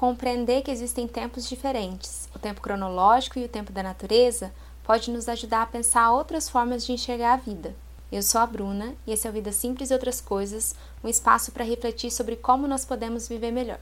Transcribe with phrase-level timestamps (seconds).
[0.00, 4.50] Compreender que existem tempos diferentes, o tempo cronológico e o tempo da natureza,
[4.82, 7.76] pode nos ajudar a pensar outras formas de enxergar a vida.
[8.10, 10.74] Eu sou a Bruna e esse é o Vida Simples e Outras Coisas,
[11.04, 13.78] um espaço para refletir sobre como nós podemos viver melhor.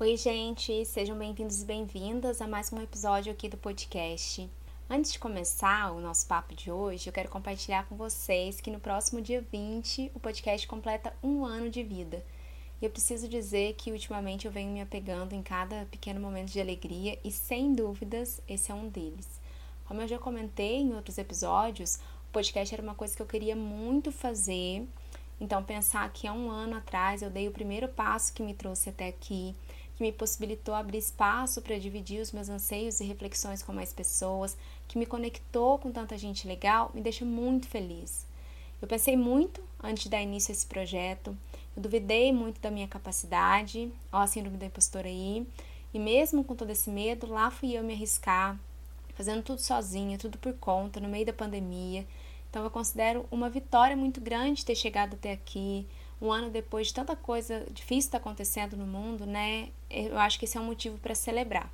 [0.00, 4.50] Oi, gente, sejam bem-vindos e bem-vindas a mais um episódio aqui do podcast.
[4.88, 8.78] Antes de começar o nosso papo de hoje, eu quero compartilhar com vocês que no
[8.78, 12.24] próximo dia 20 o podcast completa um ano de vida.
[12.80, 16.60] E eu preciso dizer que ultimamente eu venho me apegando em cada pequeno momento de
[16.60, 19.28] alegria e sem dúvidas esse é um deles.
[19.86, 21.96] Como eu já comentei em outros episódios,
[22.28, 24.86] o podcast era uma coisa que eu queria muito fazer.
[25.40, 28.90] Então pensar que há um ano atrás eu dei o primeiro passo que me trouxe
[28.90, 29.52] até aqui,
[29.96, 34.56] que me possibilitou abrir espaço para dividir os meus anseios e reflexões com mais pessoas,
[34.86, 38.26] que me conectou com tanta gente legal, me deixa muito feliz.
[38.80, 41.36] Eu pensei muito antes de dar início a esse projeto,
[41.74, 45.46] eu duvidei muito da minha capacidade, ó a síndrome da impostora aí,
[45.94, 48.58] e mesmo com todo esse medo, lá fui eu me arriscar,
[49.14, 52.06] fazendo tudo sozinha, tudo por conta, no meio da pandemia.
[52.50, 55.86] Então eu considero uma vitória muito grande ter chegado até aqui,
[56.20, 59.68] um ano depois de tanta coisa difícil estar tá acontecendo no mundo, né?
[59.90, 61.70] Eu acho que esse é um motivo para celebrar.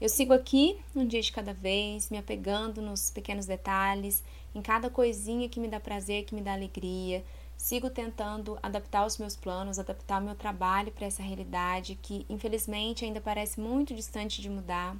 [0.00, 4.22] Eu sigo aqui um dia de cada vez, me apegando nos pequenos detalhes,
[4.54, 7.24] em cada coisinha que me dá prazer, que me dá alegria,
[7.56, 13.04] Sigo tentando adaptar os meus planos, adaptar o meu trabalho para essa realidade que, infelizmente,
[13.04, 14.96] ainda parece muito distante de mudar.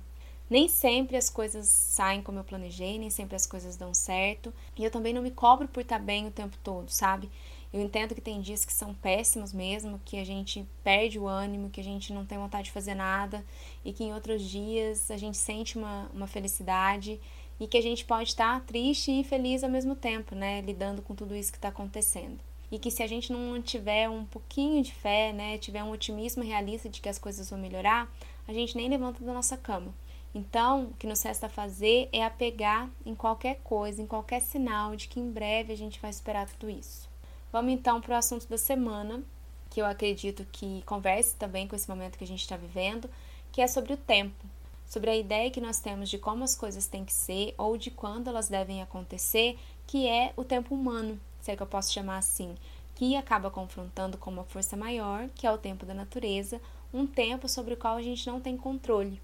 [0.48, 4.52] Nem sempre as coisas saem como eu planejei, nem sempre as coisas dão certo.
[4.78, 7.30] E eu também não me cobro por estar bem o tempo todo, sabe?
[7.74, 11.70] Eu entendo que tem dias que são péssimos mesmo, que a gente perde o ânimo,
[11.70, 13.44] que a gente não tem vontade de fazer nada,
[13.84, 17.20] e que em outros dias a gente sente uma, uma felicidade
[17.58, 20.60] e que a gente pode estar triste e feliz ao mesmo tempo, né?
[20.60, 22.38] Lidando com tudo isso que está acontecendo.
[22.70, 25.58] E que se a gente não tiver um pouquinho de fé, né?
[25.58, 28.08] Tiver um otimismo realista de que as coisas vão melhorar,
[28.46, 29.92] a gente nem levanta da nossa cama.
[30.32, 35.08] Então, o que nos resta fazer é apegar em qualquer coisa, em qualquer sinal de
[35.08, 37.12] que em breve a gente vai esperar tudo isso.
[37.54, 39.22] Vamos então para o assunto da semana,
[39.70, 43.08] que eu acredito que converse também com esse momento que a gente está vivendo,
[43.52, 44.44] que é sobre o tempo
[44.84, 47.92] sobre a ideia que nós temos de como as coisas têm que ser ou de
[47.92, 49.56] quando elas devem acontecer,
[49.86, 52.56] que é o tempo humano, se é que eu posso chamar assim,
[52.96, 56.60] que acaba confrontando com uma força maior, que é o tempo da natureza,
[56.92, 59.22] um tempo sobre o qual a gente não tem controle.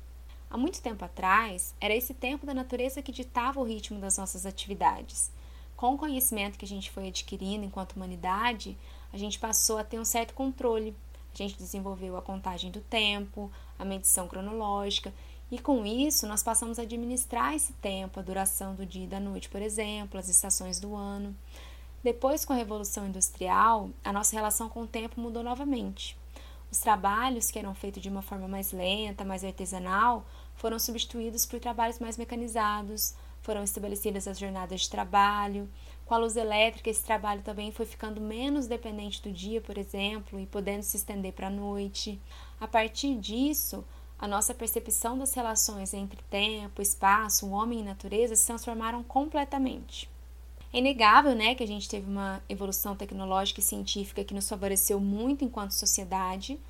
[0.48, 4.46] Há muito tempo atrás, era esse tempo da natureza que ditava o ritmo das nossas
[4.46, 5.32] atividades.
[5.80, 8.76] Com o conhecimento que a gente foi adquirindo enquanto humanidade,
[9.10, 10.94] a gente passou a ter um certo controle.
[11.32, 15.10] A gente desenvolveu a contagem do tempo, a medição cronológica
[15.50, 19.18] e com isso, nós passamos a administrar esse tempo, a duração do dia e da
[19.18, 21.34] noite, por exemplo, as estações do ano.
[22.04, 26.14] Depois, com a Revolução Industrial, a nossa relação com o tempo mudou novamente.
[26.70, 30.26] Os trabalhos que eram feitos de uma forma mais lenta, mais artesanal,
[30.56, 35.68] foram substituídos por trabalhos mais mecanizados, foram estabelecidas as jornadas de trabalho.
[36.06, 40.40] Com a luz elétrica, esse trabalho também foi ficando menos dependente do dia, por exemplo,
[40.40, 42.20] e podendo se estender para a noite.
[42.60, 43.84] A partir disso,
[44.18, 50.10] a nossa percepção das relações entre tempo, espaço, homem e natureza se transformaram completamente.
[50.72, 55.00] É inegável né, que a gente teve uma evolução tecnológica e científica que nos favoreceu
[55.00, 56.60] muito enquanto sociedade,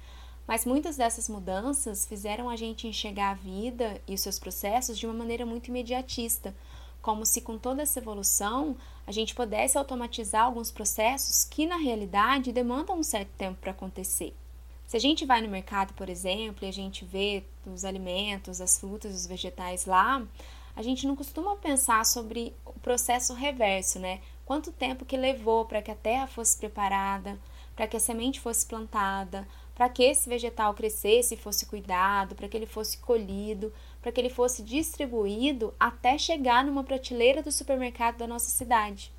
[0.46, 5.06] mas muitas dessas mudanças fizeram a gente enxergar a vida e os seus processos de
[5.06, 6.54] uma maneira muito imediatista,
[7.00, 12.52] como se com toda essa evolução a gente pudesse automatizar alguns processos que na realidade
[12.52, 14.34] demandam um certo tempo para acontecer.
[14.86, 18.78] Se a gente vai no mercado, por exemplo, e a gente vê os alimentos, as
[18.78, 20.26] frutas, os vegetais lá,
[20.74, 24.20] a gente não costuma pensar sobre o processo reverso, né?
[24.44, 27.38] Quanto tempo que levou para que a terra fosse preparada,
[27.76, 29.46] para que a semente fosse plantada,
[29.80, 34.20] para que esse vegetal crescesse e fosse cuidado, para que ele fosse colhido, para que
[34.20, 39.10] ele fosse distribuído até chegar numa prateleira do supermercado da nossa cidade.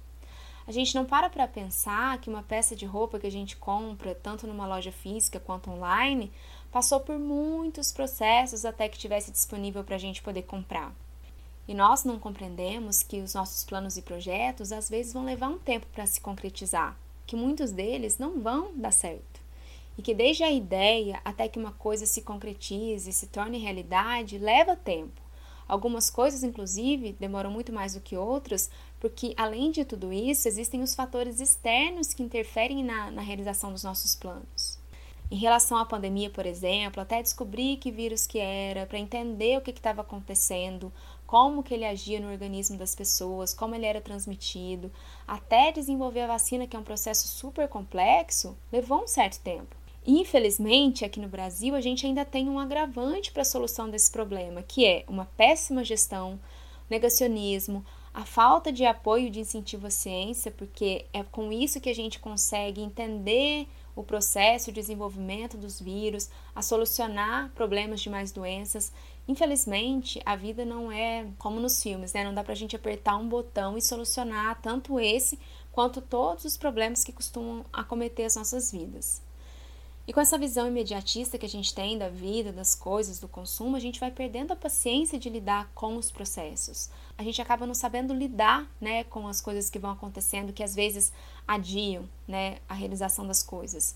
[0.68, 4.14] A gente não para para pensar que uma peça de roupa que a gente compra,
[4.14, 6.32] tanto numa loja física quanto online,
[6.72, 10.94] passou por muitos processos até que tivesse disponível para a gente poder comprar.
[11.68, 15.58] E nós não compreendemos que os nossos planos e projetos às vezes vão levar um
[15.58, 16.96] tempo para se concretizar,
[17.26, 19.41] que muitos deles não vão dar certo.
[19.98, 24.38] E que desde a ideia até que uma coisa se concretize e se torne realidade
[24.38, 25.22] leva tempo.
[25.68, 30.82] Algumas coisas, inclusive, demoram muito mais do que outras, porque além de tudo isso, existem
[30.82, 34.78] os fatores externos que interferem na, na realização dos nossos planos.
[35.32, 39.62] Em relação à pandemia, por exemplo, até descobrir que vírus que era, para entender o
[39.62, 40.92] que estava acontecendo,
[41.26, 44.92] como que ele agia no organismo das pessoas, como ele era transmitido,
[45.26, 49.81] até desenvolver a vacina, que é um processo super complexo, levou um certo tempo.
[50.06, 54.64] Infelizmente, aqui no Brasil, a gente ainda tem um agravante para a solução desse problema,
[54.64, 56.40] que é uma péssima gestão,
[56.90, 61.96] negacionismo, a falta de apoio de incentivo à ciência, porque é com isso que a
[61.96, 68.92] gente consegue entender o processo de desenvolvimento dos vírus, a solucionar problemas de mais doenças.
[69.28, 72.24] Infelizmente, a vida não é como nos filmes, né?
[72.24, 75.38] Não dá pra gente apertar um botão e solucionar tanto esse
[75.72, 79.22] quanto todos os problemas que costumam acometer as nossas vidas.
[80.12, 83.78] E com essa visão imediatista que a gente tem da vida, das coisas, do consumo,
[83.78, 86.90] a gente vai perdendo a paciência de lidar com os processos.
[87.18, 90.76] A gente acaba não sabendo lidar, né, com as coisas que vão acontecendo, que às
[90.76, 91.14] vezes
[91.48, 93.96] adiam, né, a realização das coisas.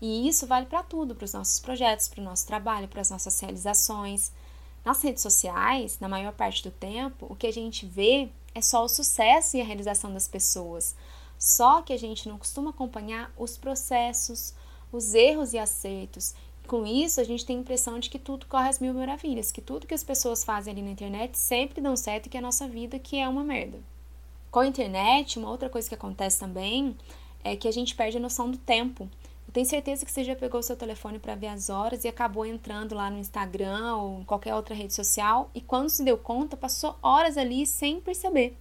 [0.00, 3.10] E isso vale para tudo, para os nossos projetos, para o nosso trabalho, para as
[3.10, 4.30] nossas realizações.
[4.84, 8.84] Nas redes sociais, na maior parte do tempo, o que a gente vê é só
[8.84, 10.94] o sucesso e a realização das pessoas.
[11.36, 14.54] Só que a gente não costuma acompanhar os processos,
[14.92, 16.34] os erros e acertos.
[16.66, 19.60] Com isso, a gente tem a impressão de que tudo corre às mil maravilhas, que
[19.60, 22.66] tudo que as pessoas fazem ali na internet sempre dão certo e que a nossa
[22.66, 23.78] vida que é uma merda.
[24.50, 26.96] Com a internet, uma outra coisa que acontece também
[27.44, 29.08] é que a gente perde a noção do tempo.
[29.46, 32.44] Eu tenho certeza que você já pegou seu telefone para ver as horas e acabou
[32.44, 36.56] entrando lá no Instagram ou em qualquer outra rede social e quando se deu conta,
[36.56, 38.56] passou horas ali sem perceber.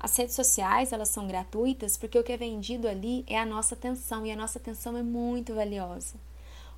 [0.00, 3.74] As redes sociais, elas são gratuitas porque o que é vendido ali é a nossa
[3.74, 6.14] atenção e a nossa atenção é muito valiosa.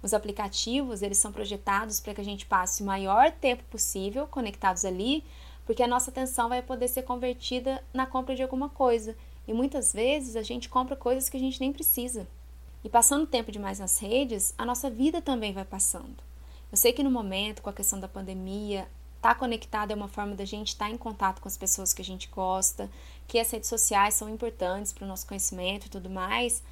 [0.02, 4.84] Os aplicativos, eles são projetados para que a gente passe o maior tempo possível conectados
[4.84, 5.22] ali,
[5.66, 9.14] porque a nossa atenção vai poder ser convertida na compra de alguma coisa.
[9.46, 12.26] E muitas vezes a gente compra coisas que a gente nem precisa.
[12.82, 16.16] E passando tempo demais nas redes, a nossa vida também vai passando.
[16.72, 18.88] Eu sei que no momento, com a questão da pandemia,
[19.20, 21.92] Estar tá conectado é uma forma da gente estar tá em contato com as pessoas
[21.92, 22.90] que a gente gosta,
[23.28, 26.62] que as redes sociais são importantes para o nosso conhecimento e tudo mais,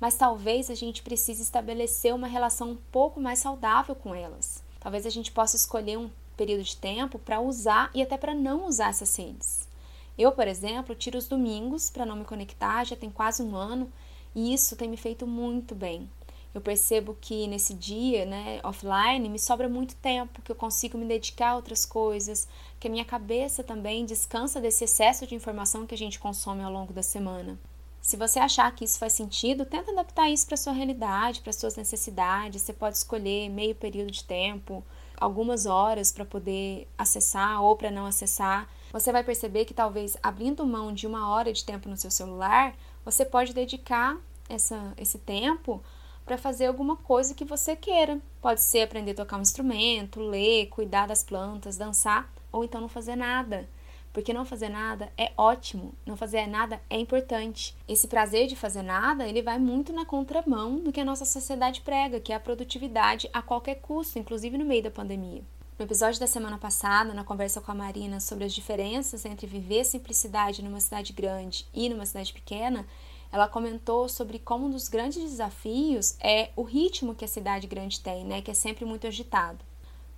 [0.00, 4.64] mas talvez a gente precise estabelecer uma relação um pouco mais saudável com elas.
[4.80, 8.66] Talvez a gente possa escolher um período de tempo para usar e até para não
[8.66, 9.68] usar essas redes.
[10.16, 13.92] Eu, por exemplo, tiro os domingos para não me conectar, já tem quase um ano,
[14.34, 16.08] e isso tem me feito muito bem
[16.54, 21.04] eu percebo que nesse dia, né, offline, me sobra muito tempo, que eu consigo me
[21.04, 22.48] dedicar a outras coisas,
[22.80, 26.72] que a minha cabeça também descansa desse excesso de informação que a gente consome ao
[26.72, 27.58] longo da semana.
[28.00, 31.76] Se você achar que isso faz sentido, tenta adaptar isso para sua realidade, para suas
[31.76, 32.62] necessidades.
[32.62, 34.82] Você pode escolher meio período de tempo,
[35.16, 38.68] algumas horas para poder acessar ou para não acessar.
[38.92, 42.74] Você vai perceber que talvez abrindo mão de uma hora de tempo no seu celular,
[43.04, 44.16] você pode dedicar
[44.48, 45.82] essa, esse tempo
[46.28, 48.20] para fazer alguma coisa que você queira.
[48.42, 52.88] Pode ser aprender a tocar um instrumento, ler, cuidar das plantas, dançar, ou então não
[52.88, 53.66] fazer nada.
[54.12, 57.74] Porque não fazer nada é ótimo, não fazer nada é importante.
[57.88, 61.80] Esse prazer de fazer nada, ele vai muito na contramão do que a nossa sociedade
[61.80, 65.42] prega, que é a produtividade a qualquer custo, inclusive no meio da pandemia.
[65.78, 69.84] No episódio da semana passada, na conversa com a Marina sobre as diferenças entre viver
[69.84, 72.84] simplicidade numa cidade grande e numa cidade pequena,
[73.30, 78.00] ela comentou sobre como um dos grandes desafios é o ritmo que a cidade grande
[78.00, 79.58] tem, né, que é sempre muito agitado.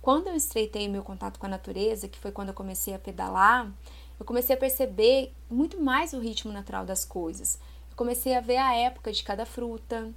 [0.01, 3.71] Quando eu estreitei meu contato com a natureza, que foi quando eu comecei a pedalar,
[4.19, 7.59] eu comecei a perceber muito mais o ritmo natural das coisas.
[7.89, 10.11] Eu comecei a ver a época de cada fruta,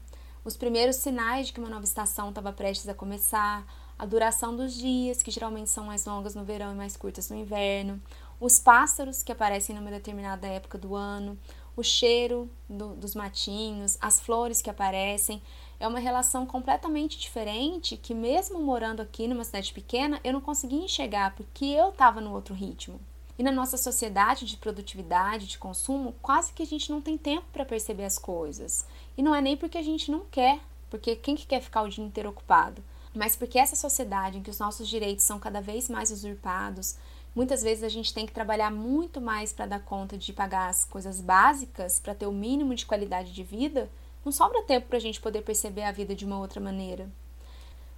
[0.45, 3.67] os primeiros sinais de que uma nova estação estava prestes a começar,
[3.99, 7.37] a duração dos dias, que geralmente são mais longas no verão e mais curtas no
[7.37, 8.01] inverno,
[8.41, 11.39] os pássaros que aparecem numa determinada época do ano,
[11.77, 15.43] o cheiro do, dos matinhos, as flores que aparecem.
[15.81, 20.85] É uma relação completamente diferente que, mesmo morando aqui numa cidade pequena, eu não conseguia
[20.85, 23.01] enxergar porque eu estava no outro ritmo.
[23.37, 27.47] E na nossa sociedade de produtividade, de consumo, quase que a gente não tem tempo
[27.53, 28.87] para perceber as coisas.
[29.17, 31.89] E não é nem porque a gente não quer, porque quem que quer ficar o
[31.89, 32.83] dia inteiro ocupado?
[33.13, 36.97] Mas porque essa sociedade em que os nossos direitos são cada vez mais usurpados,
[37.35, 40.85] Muitas vezes a gente tem que trabalhar muito mais para dar conta de pagar as
[40.85, 43.91] coisas básicas, para ter o mínimo de qualidade de vida,
[44.25, 47.11] não sobra tempo para a gente poder perceber a vida de uma outra maneira.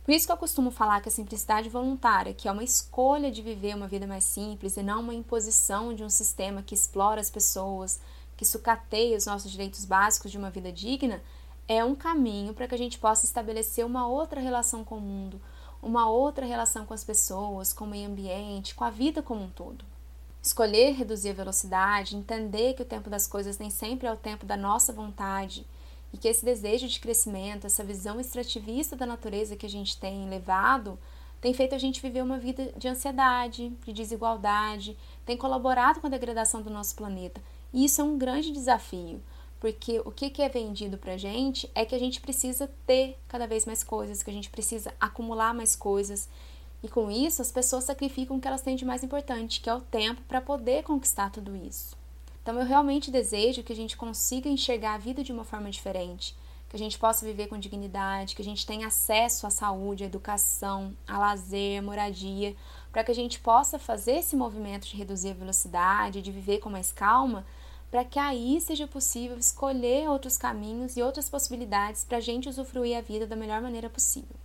[0.02, 3.42] Por isso que eu costumo falar que a simplicidade voluntária, que é uma escolha de
[3.42, 7.28] viver uma vida mais simples e não uma imposição de um sistema que explora as
[7.28, 8.00] pessoas,
[8.36, 11.20] que sucateia os nossos direitos básicos de uma vida digna,
[11.68, 15.40] é um caminho para que a gente possa estabelecer uma outra relação com o mundo,
[15.86, 19.48] uma outra relação com as pessoas, com o meio ambiente, com a vida como um
[19.48, 19.84] todo.
[20.42, 24.44] Escolher reduzir a velocidade, entender que o tempo das coisas nem sempre é o tempo
[24.44, 25.64] da nossa vontade
[26.12, 30.28] e que esse desejo de crescimento, essa visão extrativista da natureza que a gente tem
[30.28, 30.98] levado,
[31.40, 36.10] tem feito a gente viver uma vida de ansiedade, de desigualdade, tem colaborado com a
[36.10, 37.40] degradação do nosso planeta.
[37.72, 39.22] E isso é um grande desafio,
[39.60, 43.64] porque o que é vendido pra gente é que a gente precisa ter cada vez
[43.64, 46.28] mais coisas, que a gente precisa acumular mais coisas.
[46.82, 49.74] E com isso, as pessoas sacrificam o que elas têm de mais importante, que é
[49.74, 51.96] o tempo para poder conquistar tudo isso.
[52.42, 56.36] Então, eu realmente desejo que a gente consiga enxergar a vida de uma forma diferente,
[56.68, 60.06] que a gente possa viver com dignidade, que a gente tenha acesso à saúde, à
[60.06, 62.54] educação, a lazer, à moradia,
[62.92, 66.70] para que a gente possa fazer esse movimento de reduzir a velocidade, de viver com
[66.70, 67.44] mais calma,
[67.96, 72.94] para que aí seja possível escolher outros caminhos e outras possibilidades para a gente usufruir
[72.94, 74.36] a vida da melhor maneira possível.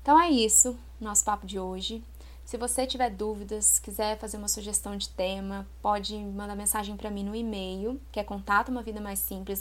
[0.00, 2.04] Então é isso, nosso papo de hoje.
[2.44, 7.24] Se você tiver dúvidas, quiser fazer uma sugestão de tema, pode mandar mensagem para mim
[7.24, 9.58] no e-mail, que é contato uma vida mais simples.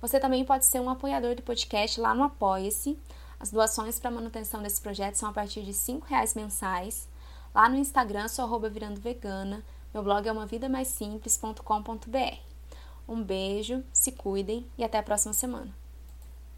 [0.00, 2.98] Você também pode ser um apoiador do podcast lá no Apoia-se.
[3.38, 7.06] As doações para manutenção desse projeto são a partir de R$ reais mensais.
[7.54, 9.62] Lá no Instagram, sou arroba virando vegana.
[9.92, 12.36] Meu blog é umavidamaisimples.com.br.
[13.06, 15.81] Um beijo, se cuidem e até a próxima semana.